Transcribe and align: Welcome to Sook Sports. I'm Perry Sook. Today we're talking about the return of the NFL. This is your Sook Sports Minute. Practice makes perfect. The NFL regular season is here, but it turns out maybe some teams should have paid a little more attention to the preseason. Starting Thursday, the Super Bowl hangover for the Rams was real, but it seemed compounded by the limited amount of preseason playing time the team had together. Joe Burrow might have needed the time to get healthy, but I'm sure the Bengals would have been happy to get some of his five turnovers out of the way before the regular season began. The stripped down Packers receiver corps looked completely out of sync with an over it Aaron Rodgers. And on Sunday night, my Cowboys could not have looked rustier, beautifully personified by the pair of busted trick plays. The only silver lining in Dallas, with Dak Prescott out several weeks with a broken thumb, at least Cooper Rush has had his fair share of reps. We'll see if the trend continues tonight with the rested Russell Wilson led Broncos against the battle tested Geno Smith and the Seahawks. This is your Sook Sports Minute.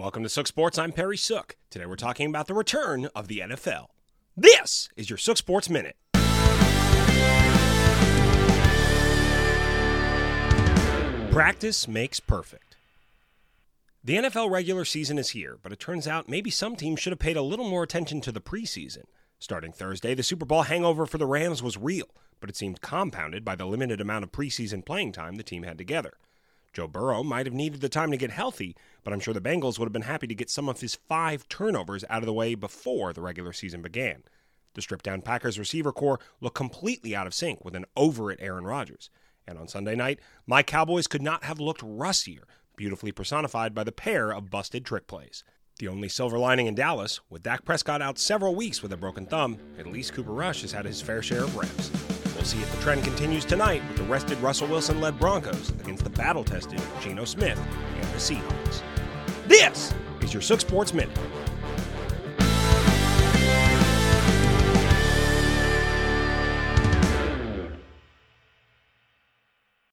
Welcome 0.00 0.22
to 0.22 0.30
Sook 0.30 0.46
Sports. 0.46 0.78
I'm 0.78 0.92
Perry 0.92 1.18
Sook. 1.18 1.56
Today 1.68 1.84
we're 1.84 1.94
talking 1.94 2.26
about 2.26 2.46
the 2.46 2.54
return 2.54 3.10
of 3.14 3.28
the 3.28 3.40
NFL. 3.40 3.88
This 4.34 4.88
is 4.96 5.10
your 5.10 5.18
Sook 5.18 5.36
Sports 5.36 5.68
Minute. 5.68 5.94
Practice 11.30 11.86
makes 11.86 12.18
perfect. 12.18 12.78
The 14.02 14.16
NFL 14.16 14.50
regular 14.50 14.86
season 14.86 15.18
is 15.18 15.28
here, 15.30 15.58
but 15.62 15.70
it 15.70 15.78
turns 15.78 16.08
out 16.08 16.30
maybe 16.30 16.50
some 16.50 16.76
teams 16.76 16.98
should 16.98 17.12
have 17.12 17.18
paid 17.18 17.36
a 17.36 17.42
little 17.42 17.68
more 17.68 17.82
attention 17.82 18.22
to 18.22 18.32
the 18.32 18.40
preseason. 18.40 19.04
Starting 19.38 19.70
Thursday, 19.70 20.14
the 20.14 20.22
Super 20.22 20.46
Bowl 20.46 20.62
hangover 20.62 21.04
for 21.04 21.18
the 21.18 21.26
Rams 21.26 21.62
was 21.62 21.76
real, 21.76 22.08
but 22.40 22.48
it 22.48 22.56
seemed 22.56 22.80
compounded 22.80 23.44
by 23.44 23.54
the 23.54 23.66
limited 23.66 24.00
amount 24.00 24.24
of 24.24 24.32
preseason 24.32 24.82
playing 24.82 25.12
time 25.12 25.34
the 25.34 25.42
team 25.42 25.64
had 25.64 25.76
together. 25.76 26.14
Joe 26.72 26.86
Burrow 26.86 27.22
might 27.22 27.46
have 27.46 27.54
needed 27.54 27.80
the 27.80 27.88
time 27.88 28.10
to 28.10 28.16
get 28.16 28.30
healthy, 28.30 28.76
but 29.02 29.12
I'm 29.12 29.20
sure 29.20 29.34
the 29.34 29.40
Bengals 29.40 29.78
would 29.78 29.86
have 29.86 29.92
been 29.92 30.02
happy 30.02 30.26
to 30.26 30.34
get 30.34 30.50
some 30.50 30.68
of 30.68 30.80
his 30.80 30.94
five 30.94 31.48
turnovers 31.48 32.04
out 32.08 32.22
of 32.22 32.26
the 32.26 32.32
way 32.32 32.54
before 32.54 33.12
the 33.12 33.22
regular 33.22 33.52
season 33.52 33.82
began. 33.82 34.22
The 34.74 34.82
stripped 34.82 35.04
down 35.04 35.22
Packers 35.22 35.58
receiver 35.58 35.92
corps 35.92 36.20
looked 36.40 36.56
completely 36.56 37.14
out 37.14 37.26
of 37.26 37.34
sync 37.34 37.64
with 37.64 37.74
an 37.74 37.86
over 37.96 38.30
it 38.30 38.38
Aaron 38.40 38.64
Rodgers. 38.64 39.10
And 39.46 39.58
on 39.58 39.66
Sunday 39.66 39.96
night, 39.96 40.20
my 40.46 40.62
Cowboys 40.62 41.08
could 41.08 41.22
not 41.22 41.44
have 41.44 41.58
looked 41.58 41.82
rustier, 41.82 42.46
beautifully 42.76 43.10
personified 43.10 43.74
by 43.74 43.82
the 43.82 43.90
pair 43.90 44.30
of 44.30 44.50
busted 44.50 44.84
trick 44.84 45.08
plays. 45.08 45.42
The 45.80 45.88
only 45.88 46.08
silver 46.08 46.38
lining 46.38 46.66
in 46.66 46.74
Dallas, 46.74 47.20
with 47.30 47.42
Dak 47.42 47.64
Prescott 47.64 48.02
out 48.02 48.18
several 48.18 48.54
weeks 48.54 48.82
with 48.82 48.92
a 48.92 48.96
broken 48.96 49.26
thumb, 49.26 49.58
at 49.78 49.86
least 49.86 50.12
Cooper 50.12 50.32
Rush 50.32 50.62
has 50.62 50.72
had 50.72 50.84
his 50.84 51.00
fair 51.00 51.22
share 51.22 51.44
of 51.44 51.56
reps. 51.56 52.19
We'll 52.34 52.44
see 52.44 52.58
if 52.58 52.74
the 52.74 52.80
trend 52.82 53.04
continues 53.04 53.44
tonight 53.44 53.82
with 53.88 53.96
the 53.96 54.04
rested 54.04 54.38
Russell 54.38 54.68
Wilson 54.68 55.00
led 55.00 55.18
Broncos 55.18 55.70
against 55.80 56.04
the 56.04 56.10
battle 56.10 56.44
tested 56.44 56.80
Geno 57.00 57.24
Smith 57.24 57.58
and 57.96 58.04
the 58.04 58.18
Seahawks. 58.18 58.82
This 59.46 59.92
is 60.22 60.32
your 60.32 60.42
Sook 60.42 60.60
Sports 60.60 60.94
Minute. 60.94 61.16